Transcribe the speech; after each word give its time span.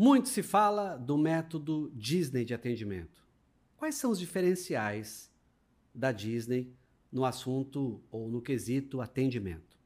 Muito 0.00 0.28
se 0.28 0.44
fala 0.44 0.96
do 0.96 1.18
método 1.18 1.90
Disney 1.92 2.44
de 2.44 2.54
atendimento. 2.54 3.26
Quais 3.76 3.96
são 3.96 4.12
os 4.12 4.18
diferenciais 4.20 5.28
da 5.92 6.12
Disney 6.12 6.72
no 7.10 7.24
assunto 7.24 8.00
ou 8.08 8.28
no 8.28 8.40
quesito 8.40 9.00
atendimento? 9.00 9.76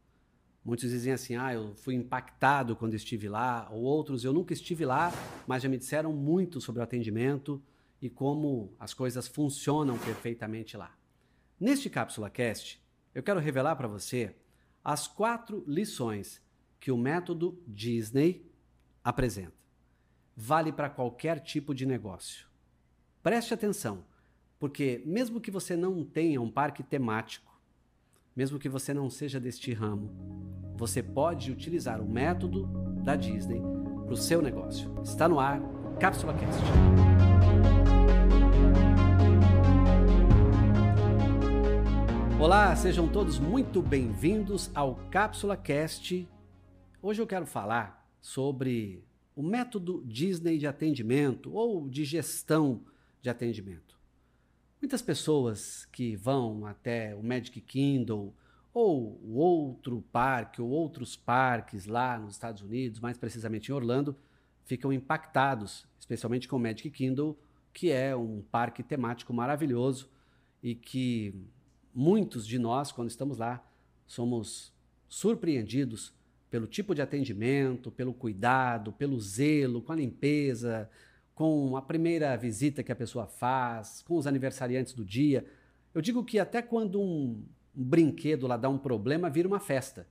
Muitos 0.62 0.90
dizem 0.90 1.14
assim: 1.14 1.34
ah, 1.36 1.54
eu 1.54 1.74
fui 1.76 1.94
impactado 1.94 2.76
quando 2.76 2.92
estive 2.92 3.26
lá, 3.26 3.70
ou 3.72 3.80
outros, 3.80 4.22
eu 4.22 4.34
nunca 4.34 4.52
estive 4.52 4.84
lá, 4.84 5.10
mas 5.46 5.62
já 5.62 5.68
me 5.70 5.78
disseram 5.78 6.12
muito 6.12 6.60
sobre 6.60 6.80
o 6.80 6.84
atendimento 6.84 7.62
e 7.98 8.10
como 8.10 8.76
as 8.78 8.92
coisas 8.92 9.26
funcionam 9.26 9.96
perfeitamente 9.96 10.76
lá. 10.76 10.94
Neste 11.58 11.88
Cápsula 11.88 12.28
Cast, 12.28 12.84
eu 13.14 13.22
quero 13.22 13.40
revelar 13.40 13.76
para 13.76 13.88
você 13.88 14.36
as 14.84 15.08
quatro 15.08 15.64
lições 15.66 16.42
que 16.78 16.92
o 16.92 16.98
método 16.98 17.58
Disney 17.66 18.46
apresenta 19.02 19.61
vale 20.36 20.72
para 20.72 20.90
qualquer 20.90 21.40
tipo 21.40 21.74
de 21.74 21.86
negócio. 21.86 22.46
Preste 23.22 23.54
atenção, 23.54 24.04
porque 24.58 25.02
mesmo 25.04 25.40
que 25.40 25.50
você 25.50 25.76
não 25.76 26.04
tenha 26.04 26.40
um 26.40 26.50
parque 26.50 26.82
temático, 26.82 27.52
mesmo 28.34 28.58
que 28.58 28.68
você 28.68 28.94
não 28.94 29.10
seja 29.10 29.38
deste 29.38 29.72
ramo, 29.72 30.10
você 30.74 31.02
pode 31.02 31.52
utilizar 31.52 32.00
o 32.00 32.08
método 32.08 32.66
da 33.04 33.14
Disney 33.14 33.60
para 34.04 34.14
o 34.14 34.16
seu 34.16 34.40
negócio. 34.40 34.92
Está 35.02 35.28
no 35.28 35.38
ar, 35.38 35.60
Cápsula 36.00 36.34
Cast. 36.34 36.60
Olá, 42.40 42.74
sejam 42.74 43.06
todos 43.06 43.38
muito 43.38 43.80
bem-vindos 43.80 44.68
ao 44.74 44.96
Cápsula 45.10 45.56
Cast. 45.56 46.28
Hoje 47.00 47.22
eu 47.22 47.26
quero 47.26 47.46
falar 47.46 48.10
sobre 48.20 49.04
o 49.34 49.42
método 49.42 50.02
Disney 50.04 50.58
de 50.58 50.66
atendimento 50.66 51.52
ou 51.52 51.88
de 51.88 52.04
gestão 52.04 52.82
de 53.20 53.30
atendimento. 53.30 53.98
Muitas 54.80 55.00
pessoas 55.00 55.86
que 55.86 56.16
vão 56.16 56.66
até 56.66 57.14
o 57.14 57.22
Magic 57.22 57.60
Kingdom 57.60 58.32
ou 58.74 59.20
outro 59.32 60.02
parque 60.10 60.60
ou 60.60 60.68
outros 60.68 61.16
parques 61.16 61.86
lá 61.86 62.18
nos 62.18 62.34
Estados 62.34 62.62
Unidos, 62.62 62.98
mais 62.98 63.16
precisamente 63.16 63.70
em 63.70 63.74
Orlando, 63.74 64.16
ficam 64.64 64.92
impactados, 64.92 65.86
especialmente 65.98 66.48
com 66.48 66.56
o 66.56 66.60
Magic 66.60 66.90
Kingdom, 66.90 67.36
que 67.72 67.90
é 67.90 68.14
um 68.16 68.42
parque 68.50 68.82
temático 68.82 69.32
maravilhoso 69.32 70.08
e 70.62 70.74
que 70.74 71.34
muitos 71.94 72.46
de 72.46 72.58
nós, 72.58 72.92
quando 72.92 73.08
estamos 73.08 73.38
lá, 73.38 73.64
somos 74.06 74.72
surpreendidos 75.08 76.12
pelo 76.52 76.66
tipo 76.66 76.94
de 76.94 77.00
atendimento, 77.00 77.90
pelo 77.90 78.12
cuidado, 78.12 78.92
pelo 78.92 79.18
zelo, 79.18 79.80
com 79.80 79.90
a 79.90 79.96
limpeza, 79.96 80.86
com 81.34 81.78
a 81.78 81.80
primeira 81.80 82.36
visita 82.36 82.82
que 82.82 82.92
a 82.92 82.94
pessoa 82.94 83.26
faz, 83.26 84.02
com 84.02 84.18
os 84.18 84.26
aniversariantes 84.26 84.92
do 84.92 85.02
dia. 85.02 85.46
Eu 85.94 86.02
digo 86.02 86.22
que 86.22 86.38
até 86.38 86.60
quando 86.60 87.00
um, 87.00 87.42
brinquedo 87.72 88.46
lá 88.46 88.58
dá 88.58 88.68
um 88.68 88.76
problema, 88.76 89.30
vira 89.30 89.48
uma 89.48 89.60
festa. 89.60 90.06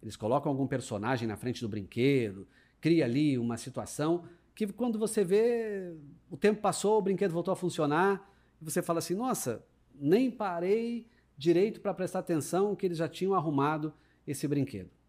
Eles 0.00 0.14
colocam 0.14 0.52
algum 0.52 0.64
personagem 0.64 1.26
na 1.26 1.36
frente 1.36 1.60
do 1.60 1.68
brinquedo, 1.68 2.46
cria 2.80 3.04
ali 3.04 3.36
uma 3.36 3.56
situação 3.56 4.22
que 4.54 4.68
quando 4.68 4.96
você 4.96 5.24
vê, 5.24 5.92
o 6.30 6.36
tempo 6.36 6.60
passou, 6.60 6.98
o 6.98 7.02
brinquedo 7.02 7.32
voltou 7.32 7.50
a 7.50 7.56
funcionar, 7.56 8.30
e 8.62 8.64
você 8.64 8.80
fala 8.80 9.00
assim: 9.00 9.16
nossa, 9.16 9.66
nem 9.92 10.30
parei 10.30 11.08
direito 11.36 11.80
para 11.80 11.92
prestar 11.92 12.20
atenção 12.20 12.76
que 12.76 12.86
eles 12.86 12.98
já 12.98 13.08
tinham 13.08 13.34
arrumado 13.34 13.92
esse 14.24 14.46
brinquedo. 14.46 14.99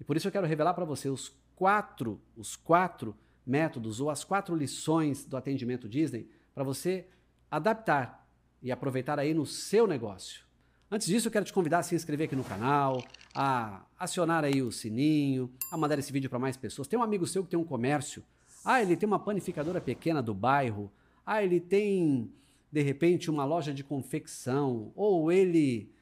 E 0.00 0.04
por 0.04 0.16
isso 0.16 0.26
eu 0.26 0.32
quero 0.32 0.46
revelar 0.46 0.72
para 0.72 0.84
você 0.84 1.10
os 1.10 1.32
quatro, 1.54 2.18
os 2.34 2.56
quatro 2.56 3.14
métodos 3.46 4.00
ou 4.00 4.08
as 4.08 4.24
quatro 4.24 4.56
lições 4.56 5.26
do 5.26 5.36
atendimento 5.36 5.88
Disney 5.88 6.26
para 6.54 6.64
você 6.64 7.06
adaptar 7.50 8.26
e 8.62 8.72
aproveitar 8.72 9.18
aí 9.18 9.34
no 9.34 9.44
seu 9.44 9.86
negócio. 9.86 10.44
Antes 10.90 11.06
disso, 11.06 11.28
eu 11.28 11.32
quero 11.32 11.44
te 11.44 11.52
convidar 11.52 11.78
a 11.78 11.82
se 11.82 11.94
inscrever 11.94 12.26
aqui 12.26 12.34
no 12.34 12.42
canal, 12.42 13.04
a 13.32 13.84
acionar 13.98 14.44
aí 14.44 14.60
o 14.60 14.72
sininho, 14.72 15.48
a 15.70 15.76
mandar 15.76 15.98
esse 15.98 16.12
vídeo 16.12 16.28
para 16.28 16.38
mais 16.38 16.56
pessoas. 16.56 16.88
Tem 16.88 16.98
um 16.98 17.02
amigo 17.02 17.26
seu 17.26 17.44
que 17.44 17.50
tem 17.50 17.58
um 17.58 17.64
comércio. 17.64 18.24
Ah, 18.64 18.82
ele 18.82 18.96
tem 18.96 19.06
uma 19.06 19.18
panificadora 19.18 19.80
pequena 19.80 20.20
do 20.20 20.34
bairro. 20.34 20.90
Ah, 21.24 21.44
ele 21.44 21.60
tem, 21.60 22.32
de 22.72 22.82
repente, 22.82 23.30
uma 23.30 23.44
loja 23.44 23.72
de 23.72 23.84
confecção. 23.84 24.90
Ou 24.96 25.30
ele 25.30 25.92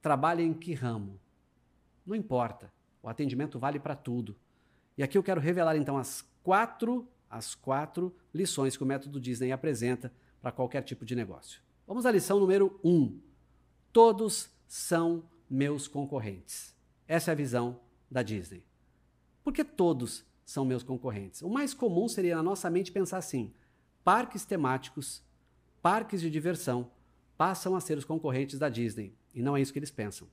trabalha 0.00 0.42
em 0.42 0.54
que 0.54 0.72
ramo? 0.72 1.20
Não 2.06 2.16
importa. 2.16 2.72
O 3.02 3.08
atendimento 3.08 3.58
vale 3.58 3.80
para 3.80 3.96
tudo. 3.96 4.36
E 4.96 5.02
aqui 5.02 5.18
eu 5.18 5.22
quero 5.22 5.40
revelar 5.40 5.76
então 5.76 5.96
as 5.96 6.22
quatro, 6.42 7.08
as 7.28 7.54
quatro 7.54 8.14
lições 8.32 8.76
que 8.76 8.82
o 8.82 8.86
método 8.86 9.20
Disney 9.20 9.52
apresenta 9.52 10.12
para 10.40 10.52
qualquer 10.52 10.82
tipo 10.82 11.04
de 11.04 11.16
negócio. 11.16 11.60
Vamos 11.86 12.06
à 12.06 12.10
lição 12.10 12.38
número 12.38 12.78
um. 12.84 13.20
Todos 13.92 14.50
são 14.68 15.24
meus 15.48 15.88
concorrentes. 15.88 16.74
Essa 17.06 17.30
é 17.30 17.32
a 17.32 17.36
visão 17.36 17.80
da 18.10 18.22
Disney. 18.22 18.64
Por 19.42 19.52
que 19.52 19.64
todos 19.64 20.24
são 20.44 20.64
meus 20.64 20.82
concorrentes? 20.82 21.42
O 21.42 21.48
mais 21.48 21.74
comum 21.74 22.08
seria 22.08 22.36
na 22.36 22.42
nossa 22.42 22.70
mente 22.70 22.92
pensar 22.92 23.18
assim: 23.18 23.52
parques 24.04 24.44
temáticos, 24.44 25.22
parques 25.80 26.20
de 26.20 26.30
diversão 26.30 26.90
passam 27.36 27.74
a 27.74 27.80
ser 27.80 27.98
os 27.98 28.04
concorrentes 28.04 28.58
da 28.58 28.68
Disney. 28.68 29.14
E 29.34 29.42
não 29.42 29.56
é 29.56 29.60
isso 29.60 29.72
que 29.72 29.78
eles 29.78 29.90
pensam. 29.90 30.28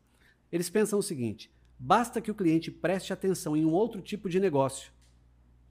Eles 0.51 0.69
pensam 0.69 0.99
o 0.99 1.03
seguinte: 1.03 1.51
Basta 1.79 2.19
que 2.19 2.29
o 2.29 2.35
cliente 2.35 2.69
preste 2.69 3.13
atenção 3.13 3.55
em 3.55 3.63
um 3.63 3.71
outro 3.71 4.01
tipo 4.01 4.27
de 4.27 4.37
negócio, 4.37 4.91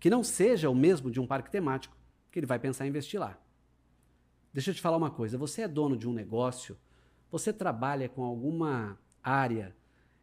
que 0.00 0.08
não 0.08 0.24
seja 0.24 0.70
o 0.70 0.74
mesmo 0.74 1.10
de 1.10 1.20
um 1.20 1.26
parque 1.26 1.50
temático, 1.50 1.94
que 2.32 2.38
ele 2.38 2.46
vai 2.46 2.58
pensar 2.58 2.86
em 2.86 2.88
investir 2.88 3.20
lá. 3.20 3.38
Deixa 4.52 4.70
eu 4.70 4.74
te 4.74 4.80
falar 4.80 4.96
uma 4.96 5.10
coisa: 5.10 5.36
você 5.36 5.62
é 5.62 5.68
dono 5.68 5.98
de 5.98 6.08
um 6.08 6.12
negócio, 6.14 6.78
você 7.30 7.52
trabalha 7.52 8.08
com 8.08 8.24
alguma 8.24 8.98
área 9.22 9.76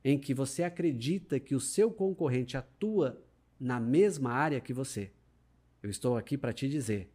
em 0.03 0.17
que 0.17 0.33
você 0.33 0.63
acredita 0.63 1.39
que 1.39 1.53
o 1.53 1.59
seu 1.59 1.91
concorrente 1.91 2.57
atua 2.57 3.21
na 3.59 3.79
mesma 3.79 4.31
área 4.31 4.59
que 4.59 4.73
você. 4.73 5.11
Eu 5.83 5.89
estou 5.89 6.17
aqui 6.17 6.35
para 6.35 6.53
te 6.53 6.67
dizer 6.67 7.11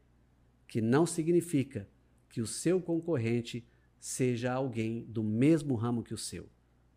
que 0.68 0.80
não 0.80 1.04
significa 1.04 1.88
que 2.28 2.40
o 2.40 2.46
seu 2.46 2.80
concorrente 2.80 3.66
seja 3.98 4.52
alguém 4.52 5.04
do 5.04 5.24
mesmo 5.24 5.74
ramo 5.74 6.04
que 6.04 6.14
o 6.14 6.18
seu. 6.18 6.48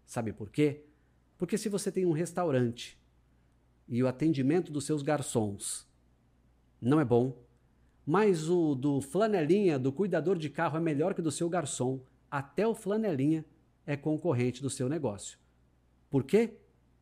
Sabe 0.05 0.31
por 0.31 0.51
quê? 0.51 0.85
Porque 1.43 1.57
se 1.57 1.67
você 1.67 1.91
tem 1.91 2.05
um 2.05 2.13
restaurante 2.13 2.97
e 3.85 4.01
o 4.01 4.07
atendimento 4.07 4.71
dos 4.71 4.85
seus 4.85 5.01
garçons 5.01 5.85
não 6.79 7.01
é 7.01 7.03
bom, 7.03 7.37
mas 8.05 8.47
o 8.47 8.73
do 8.73 9.01
flanelinha, 9.01 9.77
do 9.77 9.91
cuidador 9.91 10.37
de 10.37 10.49
carro 10.49 10.77
é 10.77 10.79
melhor 10.79 11.13
que 11.13 11.19
o 11.19 11.23
do 11.23 11.33
seu 11.33 11.49
garçom, 11.49 11.99
até 12.31 12.65
o 12.65 12.73
flanelinha 12.73 13.43
é 13.85 13.97
concorrente 13.97 14.61
do 14.61 14.69
seu 14.69 14.87
negócio. 14.87 15.37
Por 16.09 16.23
quê? 16.23 16.53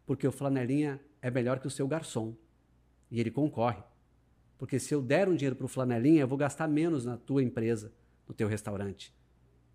Porque 0.07 0.27
o 0.27 0.31
flanelinha 0.31 0.99
é 1.21 1.29
melhor 1.29 1.59
que 1.59 1.67
o 1.67 1.71
seu 1.71 1.87
garçom 1.87 2.35
e 3.11 3.19
ele 3.19 3.29
concorre. 3.29 3.83
Porque 4.57 4.79
se 4.79 4.91
eu 4.91 5.03
der 5.03 5.29
um 5.29 5.35
dinheiro 5.35 5.55
para 5.55 5.65
o 5.65 5.69
flanelinha, 5.69 6.21
eu 6.21 6.27
vou 6.27 6.35
gastar 6.35 6.67
menos 6.67 7.05
na 7.05 7.15
tua 7.15 7.43
empresa, 7.43 7.93
no 8.27 8.33
teu 8.33 8.47
restaurante. 8.47 9.13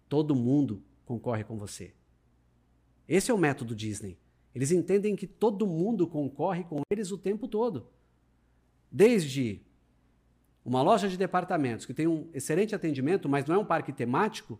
Todo 0.08 0.34
mundo 0.34 0.82
concorre 1.04 1.44
com 1.44 1.56
você. 1.56 1.94
Esse 3.06 3.30
é 3.30 3.34
o 3.34 3.38
método 3.38 3.72
Disney. 3.72 4.18
Eles 4.56 4.72
entendem 4.72 5.14
que 5.14 5.26
todo 5.26 5.66
mundo 5.66 6.06
concorre 6.06 6.64
com 6.64 6.80
eles 6.90 7.12
o 7.12 7.18
tempo 7.18 7.46
todo. 7.46 7.90
Desde 8.90 9.60
uma 10.64 10.80
loja 10.80 11.10
de 11.10 11.18
departamentos 11.18 11.84
que 11.84 11.92
tem 11.92 12.06
um 12.06 12.30
excelente 12.32 12.74
atendimento, 12.74 13.28
mas 13.28 13.44
não 13.44 13.56
é 13.56 13.58
um 13.58 13.66
parque 13.66 13.92
temático, 13.92 14.58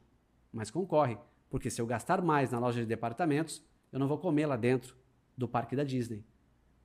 mas 0.52 0.70
concorre. 0.70 1.16
Porque 1.48 1.70
se 1.70 1.80
eu 1.80 1.86
gastar 1.86 2.20
mais 2.20 2.50
na 2.50 2.58
loja 2.58 2.80
de 2.80 2.86
departamentos, 2.86 3.64
eu 3.90 3.98
não 3.98 4.06
vou 4.06 4.18
comer 4.18 4.44
lá 4.44 4.54
dentro 4.54 4.94
do 5.34 5.48
parque 5.48 5.74
da 5.74 5.82
Disney. 5.82 6.22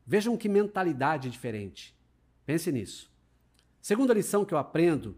Vejam 0.08 0.38
que 0.38 0.48
mentalidade 0.48 1.30
diferente. 1.30 1.94
Pense 2.46 2.72
nisso. 2.72 3.12
Segunda 3.82 4.14
lição 4.14 4.46
que 4.46 4.54
eu 4.54 4.58
aprendo 4.58 5.18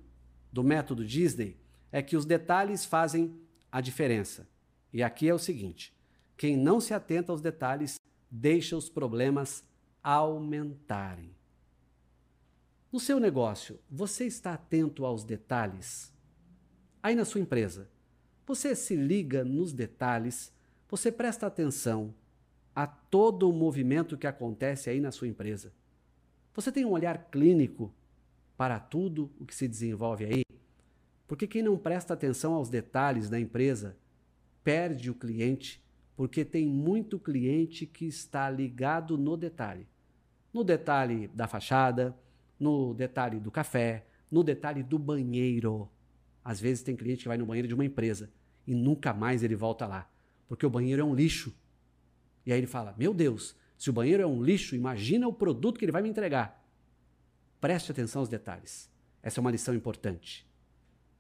do 0.52 0.64
método 0.64 1.06
Disney 1.06 1.60
é 1.92 2.02
que 2.02 2.18
os 2.18 2.26
detalhes 2.26 2.86
fazem 2.86 3.40
a 3.72 3.80
diferença. 3.80 4.50
E 4.92 5.04
aqui 5.04 5.30
é 5.30 5.34
o 5.34 5.38
seguinte: 5.38 5.94
quem 6.38 6.58
não 6.58 6.80
se 6.80 6.94
atenta 6.94 7.32
aos 7.32 7.42
detalhes 7.42 8.00
deixa 8.30 8.76
os 8.76 8.90
problemas 8.90 9.64
aumentarem. 10.02 11.36
No 12.92 13.00
seu 13.00 13.20
negócio, 13.20 13.80
você 13.90 14.26
está 14.26 14.54
atento 14.54 15.06
aos 15.06 15.24
detalhes? 15.24 16.14
Aí 17.02 17.16
na 17.16 17.26
sua 17.26 17.42
empresa, 17.42 17.90
você 18.46 18.76
se 18.76 18.96
liga 18.96 19.44
nos 19.44 19.74
detalhes, 19.74 20.54
você 20.90 21.12
presta 21.12 21.48
atenção 21.48 22.14
a 22.76 22.88
todo 22.88 23.50
o 23.50 23.54
movimento 23.54 24.18
que 24.18 24.28
acontece 24.28 24.90
aí 24.90 25.00
na 25.00 25.12
sua 25.12 25.28
empresa. 25.28 25.74
Você 26.54 26.72
tem 26.72 26.86
um 26.86 26.92
olhar 26.92 27.30
clínico 27.30 27.94
para 28.56 28.80
tudo 28.80 29.32
o 29.40 29.46
que 29.46 29.56
se 29.56 29.68
desenvolve 29.68 30.26
aí? 30.26 30.44
Porque 31.28 31.48
quem 31.48 31.64
não 31.64 31.78
presta 31.78 32.14
atenção 32.14 32.54
aos 32.54 32.70
detalhes 32.70 33.30
da 33.30 33.40
empresa 33.40 33.98
perde 34.64 35.10
o 35.10 35.16
cliente 35.16 35.83
porque 36.16 36.46
tem 36.46 36.68
muito 36.68 37.20
cliente 37.20 37.86
que 37.86 38.06
está 38.06 38.50
ligado 38.50 39.18
no 39.18 39.36
detalhe. 39.36 39.88
No 40.54 40.64
detalhe 40.64 41.28
da 41.30 41.48
fachada, 41.48 42.16
no 42.60 42.94
detalhe 42.94 43.40
do 43.40 43.50
café, 43.50 44.06
no 44.30 44.44
detalhe 44.44 44.84
do 44.84 45.00
banheiro. 45.00 45.90
Às 46.44 46.60
vezes 46.60 46.84
tem 46.84 46.96
cliente 46.96 47.24
que 47.24 47.28
vai 47.28 47.38
no 47.38 47.46
banheiro 47.46 47.68
de 47.68 47.74
uma 47.74 47.86
empresa 47.86 48.32
e 48.66 48.74
nunca 48.74 49.14
mais 49.14 49.44
ele 49.44 49.56
volta 49.56 49.86
lá, 49.86 50.10
porque 50.48 50.66
o 50.66 50.70
banheiro 50.70 51.02
é 51.02 51.06
um 51.06 51.16
lixo. 51.16 51.54
E 52.46 52.52
aí 52.52 52.60
ele 52.60 52.68
fala: 52.68 52.94
Meu 52.98 53.14
Deus, 53.14 53.56
se 53.78 53.90
o 53.90 53.94
banheiro 53.94 54.22
é 54.22 54.28
um 54.28 54.44
lixo, 54.44 54.76
imagina 54.76 55.28
o 55.28 55.34
produto 55.34 55.78
que 55.78 55.86
ele 55.86 55.92
vai 55.92 56.02
me 56.02 56.10
entregar. 56.10 56.64
Preste 57.60 57.92
atenção 57.92 58.22
aos 58.22 58.30
detalhes. 58.30 58.90
Essa 59.22 59.40
é 59.40 59.42
uma 59.42 59.52
lição 59.52 59.74
importante. 59.74 60.46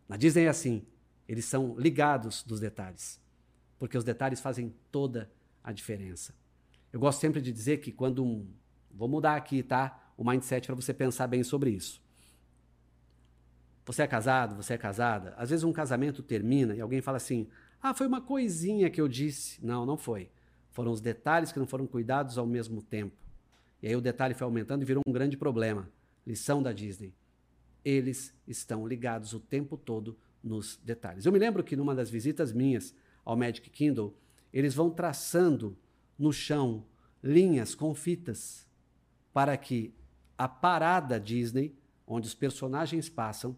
Na 0.07 0.17
Disney 0.17 0.43
é 0.43 0.49
assim: 0.49 0.85
eles 1.27 1.45
são 1.45 1.75
ligados 1.77 2.43
dos 2.43 2.59
detalhes, 2.59 3.21
porque 3.83 3.97
os 3.97 4.05
detalhes 4.05 4.39
fazem 4.39 4.73
toda 4.93 5.29
a 5.61 5.73
diferença. 5.73 6.33
Eu 6.93 7.01
gosto 7.01 7.19
sempre 7.19 7.41
de 7.41 7.51
dizer 7.51 7.79
que 7.79 7.91
quando 7.91 8.23
um. 8.23 8.47
Vou 8.89 9.09
mudar 9.09 9.35
aqui, 9.35 9.61
tá? 9.61 10.09
O 10.15 10.23
mindset 10.23 10.67
para 10.67 10.73
você 10.73 10.93
pensar 10.93 11.27
bem 11.27 11.43
sobre 11.43 11.71
isso. 11.71 12.01
Você 13.85 14.03
é 14.03 14.07
casado, 14.07 14.55
você 14.55 14.75
é 14.75 14.77
casada. 14.77 15.33
Às 15.35 15.49
vezes 15.49 15.65
um 15.65 15.73
casamento 15.73 16.23
termina 16.23 16.73
e 16.73 16.79
alguém 16.79 17.01
fala 17.01 17.17
assim: 17.17 17.49
ah, 17.81 17.93
foi 17.93 18.07
uma 18.07 18.21
coisinha 18.21 18.89
que 18.89 19.01
eu 19.01 19.07
disse. 19.09 19.59
Não, 19.61 19.85
não 19.85 19.97
foi. 19.97 20.31
Foram 20.71 20.93
os 20.93 21.01
detalhes 21.01 21.51
que 21.51 21.59
não 21.59 21.67
foram 21.67 21.85
cuidados 21.85 22.37
ao 22.37 22.47
mesmo 22.47 22.81
tempo. 22.81 23.17
E 23.81 23.87
aí 23.89 23.95
o 23.97 24.01
detalhe 24.01 24.33
foi 24.33 24.45
aumentando 24.45 24.83
e 24.83 24.85
virou 24.85 25.03
um 25.05 25.11
grande 25.11 25.35
problema. 25.35 25.89
Lição 26.25 26.63
da 26.63 26.71
Disney. 26.71 27.13
Eles 27.83 28.33
estão 28.47 28.87
ligados 28.87 29.33
o 29.33 29.41
tempo 29.41 29.75
todo 29.75 30.17
nos 30.41 30.77
detalhes. 30.77 31.25
Eu 31.25 31.33
me 31.33 31.39
lembro 31.39 31.61
que 31.61 31.75
numa 31.75 31.93
das 31.93 32.09
visitas 32.09 32.53
minhas 32.53 32.95
ao 33.23 33.35
Magic 33.35 33.69
Kindle, 33.69 34.15
eles 34.51 34.73
vão 34.73 34.89
traçando 34.89 35.77
no 36.17 36.31
chão 36.31 36.85
linhas 37.23 37.73
com 37.73 37.93
fitas 37.95 38.67
para 39.33 39.55
que 39.57 39.93
a 40.37 40.47
parada 40.47 41.19
Disney, 41.19 41.75
onde 42.05 42.27
os 42.27 42.35
personagens 42.35 43.09
passam, 43.09 43.55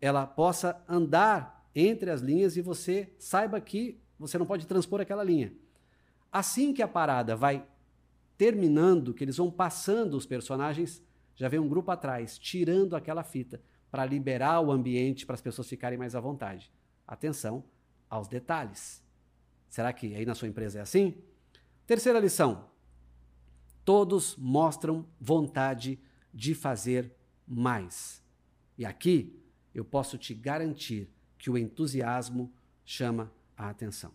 ela 0.00 0.26
possa 0.26 0.82
andar 0.88 1.68
entre 1.74 2.10
as 2.10 2.20
linhas 2.20 2.56
e 2.56 2.60
você 2.60 3.12
saiba 3.18 3.60
que 3.60 4.00
você 4.18 4.36
não 4.36 4.46
pode 4.46 4.66
transpor 4.66 5.00
aquela 5.00 5.22
linha. 5.22 5.52
Assim 6.30 6.74
que 6.74 6.82
a 6.82 6.88
parada 6.88 7.36
vai 7.36 7.64
terminando, 8.36 9.14
que 9.14 9.24
eles 9.24 9.36
vão 9.36 9.50
passando 9.50 10.14
os 10.14 10.26
personagens, 10.26 11.02
já 11.34 11.48
vem 11.48 11.58
um 11.58 11.68
grupo 11.68 11.90
atrás, 11.90 12.38
tirando 12.38 12.94
aquela 12.94 13.22
fita 13.22 13.60
para 13.90 14.04
liberar 14.04 14.60
o 14.60 14.70
ambiente 14.70 15.24
para 15.24 15.34
as 15.34 15.40
pessoas 15.40 15.68
ficarem 15.68 15.98
mais 15.98 16.14
à 16.14 16.20
vontade. 16.20 16.70
Atenção 17.06 17.64
aos 18.08 18.28
detalhes. 18.28 19.02
Será 19.68 19.92
que 19.92 20.14
aí 20.14 20.24
na 20.24 20.34
sua 20.34 20.48
empresa 20.48 20.78
é 20.78 20.82
assim? 20.82 21.14
Terceira 21.86 22.18
lição: 22.18 22.68
todos 23.84 24.36
mostram 24.36 25.06
vontade 25.20 25.98
de 26.32 26.54
fazer 26.54 27.14
mais. 27.46 28.22
E 28.76 28.84
aqui 28.84 29.38
eu 29.74 29.84
posso 29.84 30.18
te 30.18 30.34
garantir 30.34 31.10
que 31.38 31.50
o 31.50 31.56
entusiasmo 31.56 32.52
chama 32.84 33.32
a 33.56 33.68
atenção. 33.68 34.12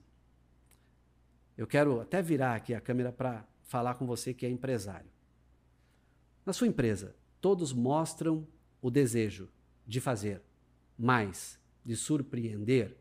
Eu 1.57 1.67
quero 1.67 2.01
até 2.01 2.21
virar 2.21 2.55
aqui 2.55 2.73
a 2.73 2.81
câmera 2.81 3.11
para 3.11 3.45
falar 3.63 3.95
com 3.95 4.05
você 4.05 4.33
que 4.33 4.45
é 4.45 4.49
empresário. 4.49 5.09
Na 6.45 6.51
sua 6.51 6.67
empresa, 6.67 7.15
todos 7.39 7.71
mostram 7.71 8.47
o 8.81 8.89
desejo 8.89 9.49
de 9.85 10.01
fazer 10.01 10.41
mais, 10.97 11.59
de 11.85 11.95
surpreender. 11.95 12.97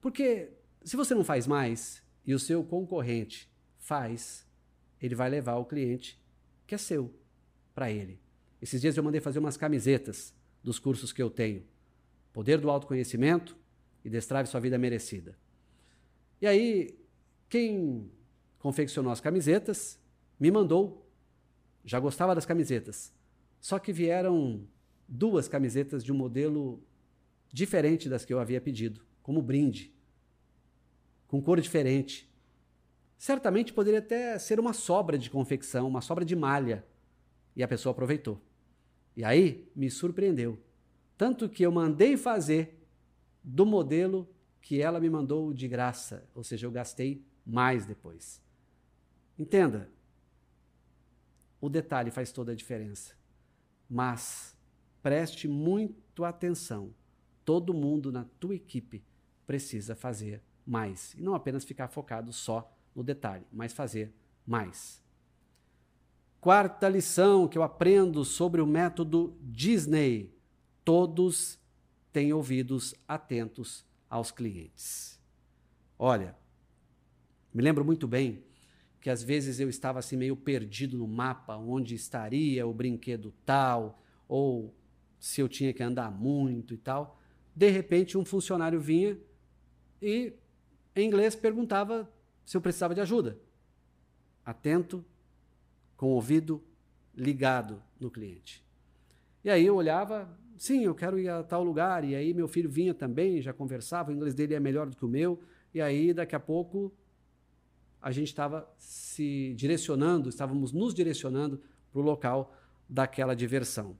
Porque 0.00 0.50
se 0.84 0.96
você 0.96 1.14
não 1.14 1.24
faz 1.24 1.46
mais 1.46 2.02
e 2.24 2.34
o 2.34 2.38
seu 2.38 2.62
concorrente 2.64 3.50
faz, 3.78 4.46
ele 5.00 5.14
vai 5.14 5.28
levar 5.28 5.56
o 5.56 5.64
cliente 5.64 6.20
que 6.66 6.74
é 6.74 6.78
seu 6.78 7.14
para 7.74 7.90
ele. 7.90 8.20
Esses 8.60 8.80
dias 8.80 8.96
eu 8.96 9.02
mandei 9.02 9.20
fazer 9.20 9.38
umas 9.38 9.56
camisetas 9.56 10.34
dos 10.62 10.78
cursos 10.78 11.12
que 11.12 11.22
eu 11.22 11.30
tenho. 11.30 11.64
Poder 12.32 12.58
do 12.58 12.70
autoconhecimento 12.70 13.56
e 14.04 14.10
destrave 14.10 14.48
sua 14.48 14.60
vida 14.60 14.76
merecida. 14.76 15.38
E 16.40 16.46
aí 16.46 16.98
quem 17.48 18.10
confeccionou 18.58 19.12
as 19.12 19.20
camisetas 19.20 19.98
me 20.38 20.50
mandou. 20.50 21.08
Já 21.84 21.98
gostava 21.98 22.34
das 22.34 22.44
camisetas. 22.44 23.12
Só 23.60 23.78
que 23.78 23.92
vieram 23.92 24.66
duas 25.06 25.48
camisetas 25.48 26.04
de 26.04 26.12
um 26.12 26.16
modelo 26.16 26.82
diferente 27.52 28.08
das 28.08 28.24
que 28.24 28.32
eu 28.32 28.38
havia 28.38 28.60
pedido, 28.60 29.00
como 29.28 29.42
brinde, 29.42 29.92
com 31.26 31.42
cor 31.42 31.60
diferente. 31.60 32.26
Certamente 33.18 33.74
poderia 33.74 33.98
até 33.98 34.38
ser 34.38 34.58
uma 34.58 34.72
sobra 34.72 35.18
de 35.18 35.28
confecção, 35.28 35.86
uma 35.86 36.00
sobra 36.00 36.24
de 36.24 36.34
malha. 36.34 36.82
E 37.54 37.62
a 37.62 37.68
pessoa 37.68 37.90
aproveitou. 37.90 38.40
E 39.14 39.22
aí 39.22 39.70
me 39.76 39.90
surpreendeu. 39.90 40.58
Tanto 41.14 41.46
que 41.46 41.62
eu 41.62 41.70
mandei 41.70 42.16
fazer 42.16 42.82
do 43.44 43.66
modelo 43.66 44.26
que 44.62 44.80
ela 44.80 44.98
me 44.98 45.10
mandou 45.10 45.52
de 45.52 45.68
graça, 45.68 46.26
ou 46.34 46.42
seja, 46.42 46.66
eu 46.66 46.70
gastei 46.70 47.22
mais 47.44 47.84
depois. 47.84 48.40
Entenda, 49.38 49.90
o 51.60 51.68
detalhe 51.68 52.10
faz 52.10 52.32
toda 52.32 52.52
a 52.52 52.56
diferença. 52.56 53.14
Mas 53.90 54.56
preste 55.02 55.46
muito 55.46 56.24
atenção. 56.24 56.94
Todo 57.44 57.74
mundo 57.74 58.10
na 58.10 58.24
tua 58.40 58.54
equipe 58.54 59.04
precisa 59.48 59.96
fazer 59.96 60.42
mais. 60.66 61.14
E 61.14 61.22
não 61.22 61.34
apenas 61.34 61.64
ficar 61.64 61.88
focado 61.88 62.34
só 62.34 62.70
no 62.94 63.02
detalhe, 63.02 63.46
mas 63.50 63.72
fazer 63.72 64.12
mais. 64.46 65.02
Quarta 66.38 66.86
lição 66.86 67.48
que 67.48 67.56
eu 67.56 67.62
aprendo 67.62 68.26
sobre 68.26 68.60
o 68.60 68.66
método 68.66 69.34
Disney: 69.40 70.30
todos 70.84 71.58
têm 72.12 72.30
ouvidos 72.30 72.94
atentos 73.08 73.86
aos 74.10 74.30
clientes. 74.30 75.18
Olha, 75.98 76.36
me 77.52 77.62
lembro 77.62 77.86
muito 77.86 78.06
bem 78.06 78.44
que 79.00 79.08
às 79.08 79.22
vezes 79.22 79.58
eu 79.58 79.70
estava 79.70 79.98
assim 79.98 80.16
meio 80.16 80.36
perdido 80.36 80.98
no 80.98 81.08
mapa, 81.08 81.56
onde 81.56 81.94
estaria 81.94 82.66
o 82.66 82.74
brinquedo 82.74 83.32
tal, 83.46 84.02
ou 84.28 84.74
se 85.18 85.40
eu 85.40 85.48
tinha 85.48 85.72
que 85.72 85.82
andar 85.82 86.10
muito 86.10 86.74
e 86.74 86.76
tal. 86.76 87.18
De 87.56 87.70
repente, 87.70 88.18
um 88.18 88.26
funcionário 88.26 88.78
vinha 88.78 89.18
e, 90.00 90.32
em 90.94 91.06
inglês, 91.06 91.34
perguntava 91.34 92.10
se 92.44 92.56
eu 92.56 92.60
precisava 92.60 92.94
de 92.94 93.00
ajuda. 93.00 93.38
Atento, 94.44 95.04
com 95.96 96.06
o 96.06 96.10
ouvido 96.10 96.62
ligado 97.14 97.82
no 97.98 98.10
cliente. 98.10 98.64
E 99.44 99.50
aí 99.50 99.66
eu 99.66 99.76
olhava, 99.76 100.28
sim, 100.56 100.84
eu 100.84 100.94
quero 100.94 101.18
ir 101.18 101.28
a 101.28 101.42
tal 101.42 101.62
lugar. 101.64 102.04
E 102.04 102.14
aí 102.14 102.32
meu 102.32 102.48
filho 102.48 102.70
vinha 102.70 102.94
também, 102.94 103.42
já 103.42 103.52
conversava, 103.52 104.10
o 104.10 104.14
inglês 104.14 104.34
dele 104.34 104.54
é 104.54 104.60
melhor 104.60 104.88
do 104.88 104.96
que 104.96 105.04
o 105.04 105.08
meu. 105.08 105.40
E 105.74 105.80
aí, 105.80 106.14
daqui 106.14 106.34
a 106.34 106.40
pouco, 106.40 106.92
a 108.00 108.10
gente 108.10 108.28
estava 108.28 108.68
se 108.78 109.54
direcionando, 109.56 110.28
estávamos 110.28 110.72
nos 110.72 110.94
direcionando 110.94 111.60
para 111.92 112.00
o 112.00 112.04
local 112.04 112.54
daquela 112.88 113.34
diversão. 113.34 113.96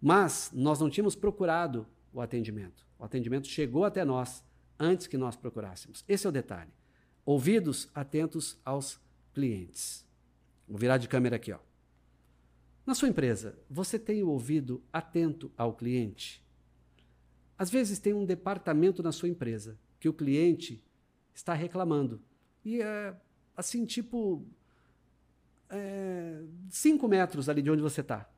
Mas 0.00 0.50
nós 0.54 0.78
não 0.78 0.88
tínhamos 0.88 1.16
procurado 1.16 1.86
o 2.12 2.20
atendimento. 2.20 2.86
O 2.98 3.04
atendimento 3.04 3.48
chegou 3.48 3.84
até 3.84 4.04
nós 4.04 4.44
antes 4.78 5.06
que 5.06 5.16
nós 5.16 5.36
procurássemos. 5.36 6.04
Esse 6.08 6.26
é 6.26 6.28
o 6.28 6.32
detalhe. 6.32 6.72
Ouvidos 7.24 7.90
atentos 7.94 8.58
aos 8.64 9.00
clientes. 9.34 10.06
Vou 10.66 10.78
virar 10.78 10.98
de 10.98 11.08
câmera 11.08 11.36
aqui, 11.36 11.52
ó. 11.52 11.58
Na 12.86 12.94
sua 12.94 13.08
empresa, 13.08 13.58
você 13.68 13.98
tem 13.98 14.22
o 14.22 14.28
ouvido 14.28 14.82
atento 14.92 15.52
ao 15.56 15.74
cliente? 15.74 16.42
Às 17.58 17.70
vezes 17.70 17.98
tem 17.98 18.14
um 18.14 18.24
departamento 18.24 19.02
na 19.02 19.12
sua 19.12 19.28
empresa 19.28 19.78
que 20.00 20.08
o 20.08 20.12
cliente 20.12 20.82
está 21.34 21.52
reclamando. 21.54 22.22
E 22.64 22.80
é 22.80 23.14
assim, 23.56 23.84
tipo, 23.84 24.46
é, 25.68 26.42
cinco 26.70 27.08
metros 27.08 27.48
ali 27.48 27.60
de 27.60 27.70
onde 27.70 27.82
você 27.82 28.00
está. 28.00 28.30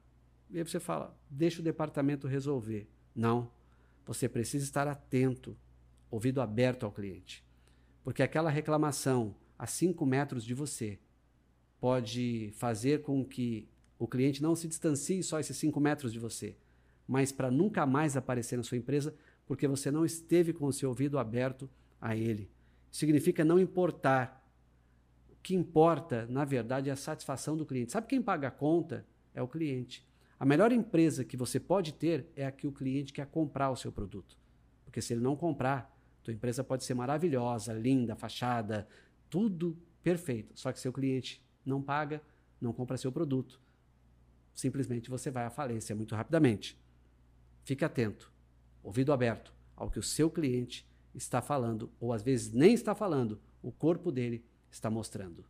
E 0.50 0.58
aí 0.58 0.64
você 0.64 0.80
fala, 0.80 1.16
deixa 1.28 1.60
o 1.60 1.64
departamento 1.64 2.26
resolver. 2.26 2.88
Não. 3.14 3.50
Você 4.04 4.28
precisa 4.28 4.64
estar 4.64 4.88
atento, 4.88 5.56
ouvido 6.10 6.40
aberto 6.40 6.84
ao 6.84 6.92
cliente. 6.92 7.44
Porque 8.02 8.22
aquela 8.22 8.50
reclamação 8.50 9.34
a 9.58 9.66
cinco 9.66 10.04
metros 10.04 10.44
de 10.44 10.54
você 10.54 10.98
pode 11.80 12.50
fazer 12.54 13.02
com 13.02 13.24
que 13.24 13.68
o 13.98 14.08
cliente 14.08 14.42
não 14.42 14.56
se 14.56 14.66
distancie 14.66 15.22
só 15.22 15.38
esses 15.38 15.56
cinco 15.56 15.78
metros 15.78 16.12
de 16.12 16.18
você, 16.18 16.56
mas 17.06 17.30
para 17.30 17.50
nunca 17.50 17.84
mais 17.84 18.16
aparecer 18.16 18.56
na 18.56 18.62
sua 18.62 18.78
empresa 18.78 19.14
porque 19.46 19.66
você 19.66 19.90
não 19.90 20.04
esteve 20.04 20.52
com 20.52 20.66
o 20.66 20.72
seu 20.72 20.88
ouvido 20.88 21.18
aberto 21.18 21.68
a 22.00 22.16
ele. 22.16 22.50
Significa 22.90 23.44
não 23.44 23.58
importar 23.58 24.40
que 25.42 25.54
importa, 25.54 26.26
na 26.28 26.44
verdade, 26.44 26.88
é 26.88 26.92
a 26.92 26.96
satisfação 26.96 27.56
do 27.56 27.66
cliente. 27.66 27.92
Sabe 27.92 28.06
quem 28.06 28.22
paga 28.22 28.48
a 28.48 28.50
conta? 28.50 29.06
É 29.34 29.42
o 29.42 29.48
cliente. 29.48 30.06
A 30.38 30.44
melhor 30.44 30.72
empresa 30.72 31.24
que 31.24 31.36
você 31.36 31.58
pode 31.58 31.92
ter 31.94 32.26
é 32.36 32.46
a 32.46 32.52
que 32.52 32.66
o 32.66 32.72
cliente 32.72 33.12
quer 33.12 33.26
comprar 33.26 33.70
o 33.70 33.76
seu 33.76 33.90
produto. 33.90 34.38
Porque 34.84 35.02
se 35.02 35.12
ele 35.12 35.20
não 35.20 35.36
comprar, 35.36 35.89
tua 36.22 36.34
empresa 36.34 36.62
pode 36.62 36.84
ser 36.84 36.94
maravilhosa, 36.94 37.72
linda, 37.72 38.14
fachada, 38.14 38.86
tudo 39.28 39.76
perfeito. 40.02 40.58
Só 40.58 40.72
que 40.72 40.80
seu 40.80 40.92
cliente 40.92 41.42
não 41.64 41.82
paga, 41.82 42.22
não 42.60 42.72
compra 42.72 42.96
seu 42.96 43.12
produto. 43.12 43.60
simplesmente 44.52 45.08
você 45.08 45.30
vai 45.30 45.44
à 45.44 45.50
falência 45.50 45.96
muito 45.96 46.14
rapidamente. 46.14 46.78
Fique 47.64 47.84
atento, 47.84 48.30
ouvido 48.82 49.12
aberto 49.12 49.54
ao 49.74 49.90
que 49.90 49.98
o 49.98 50.02
seu 50.02 50.30
cliente 50.30 50.86
está 51.14 51.40
falando, 51.40 51.90
ou 51.98 52.12
às 52.12 52.22
vezes 52.22 52.52
nem 52.52 52.74
está 52.74 52.94
falando, 52.94 53.40
o 53.62 53.72
corpo 53.72 54.12
dele 54.12 54.44
está 54.70 54.90
mostrando. 54.90 55.44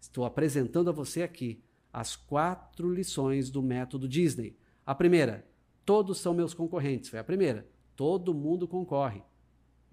Estou 0.00 0.24
apresentando 0.24 0.90
a 0.90 0.92
você 0.92 1.22
aqui 1.22 1.62
as 1.92 2.16
quatro 2.16 2.92
lições 2.92 3.50
do 3.50 3.62
método 3.62 4.08
Disney. 4.08 4.56
A 4.84 4.94
primeira, 4.94 5.46
todos 5.84 6.18
são 6.18 6.34
meus 6.34 6.52
concorrentes. 6.52 7.08
Foi 7.08 7.18
a 7.18 7.24
primeira. 7.24 7.66
Todo 7.96 8.34
mundo 8.34 8.66
concorre. 8.66 9.22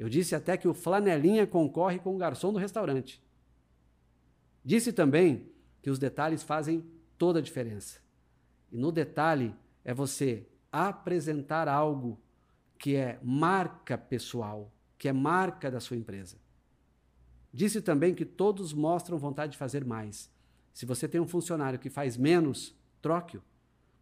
Eu 0.01 0.10
disse 0.10 0.34
até 0.34 0.58
que 0.58 0.67
o 0.67 0.74
flanelinha 0.74 1.46
concorre 1.46 2.00
com 2.00 2.15
o 2.15 2.17
garçom 2.17 2.51
do 2.51 2.58
restaurante. 2.58 3.22
Disse 4.65 4.91
também 4.91 5.46
que 5.79 5.91
os 5.91 6.00
detalhes 6.00 6.41
fazem 6.41 6.84
toda 7.20 7.38
a 7.38 7.41
diferença. 7.41 8.00
E 8.72 8.77
no 8.79 8.91
detalhe 8.91 9.55
é 9.86 9.93
você 9.93 10.48
apresentar 10.72 11.67
algo 11.67 12.20
que 12.79 12.96
é 12.96 13.20
marca 13.22 13.96
pessoal, 13.96 14.74
que 14.98 15.08
é 15.08 15.13
marca 15.13 15.70
da 15.70 15.79
sua 15.79 15.98
empresa. 15.98 16.38
Disse 17.53 17.79
também 17.79 18.15
que 18.15 18.25
todos 18.25 18.74
mostram 18.74 19.20
vontade 19.20 19.51
de 19.51 19.58
fazer 19.60 19.86
mais. 19.86 20.31
Se 20.74 20.84
você 20.84 21.08
tem 21.08 21.22
um 21.22 21.27
funcionário 21.27 21.77
que 21.77 21.91
faz 21.91 22.17
menos, 22.17 22.75
troque-o. 23.03 23.43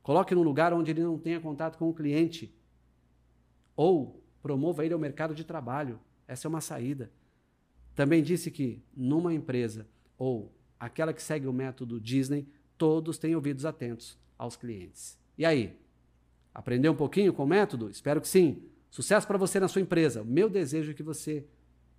Coloque 0.02 0.34
num 0.34 0.44
lugar 0.44 0.72
onde 0.72 0.92
ele 0.92 1.04
não 1.04 1.20
tenha 1.20 1.42
contato 1.42 1.78
com 1.78 1.90
o 1.90 1.94
cliente. 1.94 2.56
Ou 3.76 4.19
promova 4.42 4.86
ele 4.86 4.94
ao 4.94 5.00
mercado 5.00 5.34
de 5.34 5.44
trabalho. 5.44 6.00
Essa 6.28 6.48
é 6.48 6.50
uma 6.50 6.62
saída. 6.62 7.12
Também 7.96 8.24
disse 8.24 8.50
que 8.50 8.82
numa 8.96 9.34
empresa 9.34 9.88
ou 10.18 10.54
aquela 10.80 11.14
que 11.14 11.22
segue 11.22 11.48
o 11.48 11.54
método 11.54 12.00
Disney, 12.00 12.48
todos 12.78 13.18
têm 13.18 13.36
ouvidos 13.36 13.66
atentos 13.66 14.18
aos 14.38 14.56
clientes. 14.56 15.18
E 15.38 15.46
aí? 15.46 15.78
Aprendeu 16.54 16.92
um 16.92 16.96
pouquinho 16.96 17.34
com 17.34 17.44
o 17.44 17.48
método? 17.48 17.90
Espero 17.90 18.22
que 18.22 18.28
sim. 18.28 18.64
Sucesso 18.90 19.28
para 19.28 19.38
você 19.38 19.60
na 19.60 19.68
sua 19.68 19.82
empresa. 19.82 20.22
O 20.22 20.26
meu 20.26 20.50
desejo 20.50 20.92
é 20.92 20.94
que 20.94 21.04
você 21.04 21.46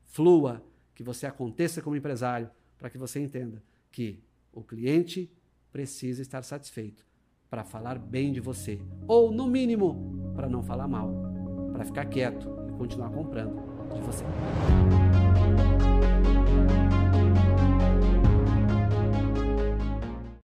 flua, 0.07 0.65
que 0.95 1.03
você 1.03 1.27
aconteça 1.27 1.81
como 1.81 1.97
empresário, 1.97 2.51
para 2.77 2.91
que 2.91 2.99
você 2.99 3.21
entenda 3.21 3.63
que 3.93 4.23
o 4.53 4.63
cliente 4.63 5.31
precisa 5.71 6.21
estar 6.23 6.43
satisfeito 6.43 7.05
para 7.49 7.65
falar 7.65 7.99
bem 7.99 8.33
de 8.33 8.41
você, 8.41 8.81
ou 9.09 9.33
no 9.33 9.47
mínimo, 9.49 10.33
para 10.35 10.49
não 10.49 10.63
falar 10.63 10.87
mal, 10.87 11.13
para 11.81 11.87
ficar 11.87 12.05
quieto 12.05 12.47
e 12.69 12.73
continuar 12.73 13.09
comprando 13.09 13.59
de 13.95 14.03
você. 14.03 14.25